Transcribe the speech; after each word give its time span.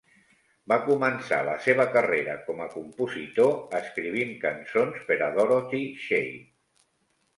Va 0.71 0.77
començar 0.85 1.37
la 1.49 1.57
seva 1.65 1.85
carrera 1.97 2.37
com 2.47 2.63
a 2.65 2.67
compositor 2.77 3.53
escrivint 3.81 4.33
cançons 4.47 5.07
per 5.11 5.19
a 5.27 5.33
Dorothy 5.37 5.83
Shay. 6.07 6.33